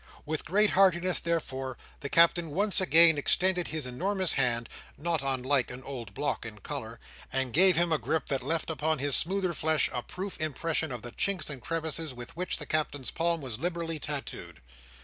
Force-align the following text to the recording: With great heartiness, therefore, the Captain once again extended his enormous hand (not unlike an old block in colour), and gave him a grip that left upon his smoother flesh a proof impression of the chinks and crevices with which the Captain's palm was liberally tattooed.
With 0.25 0.45
great 0.45 0.71
heartiness, 0.71 1.19
therefore, 1.19 1.77
the 1.99 2.09
Captain 2.09 2.49
once 2.49 2.81
again 2.81 3.19
extended 3.19 3.67
his 3.67 3.85
enormous 3.85 4.33
hand 4.33 4.67
(not 4.97 5.21
unlike 5.21 5.69
an 5.69 5.83
old 5.83 6.15
block 6.15 6.43
in 6.43 6.57
colour), 6.57 6.99
and 7.31 7.53
gave 7.53 7.75
him 7.77 7.91
a 7.91 7.99
grip 7.99 8.25
that 8.25 8.41
left 8.41 8.71
upon 8.71 8.97
his 8.97 9.15
smoother 9.15 9.53
flesh 9.53 9.91
a 9.93 10.01
proof 10.01 10.41
impression 10.41 10.91
of 10.91 11.03
the 11.03 11.11
chinks 11.11 11.51
and 11.51 11.61
crevices 11.61 12.15
with 12.15 12.35
which 12.35 12.57
the 12.57 12.65
Captain's 12.65 13.11
palm 13.11 13.41
was 13.41 13.59
liberally 13.59 13.99
tattooed. 13.99 14.59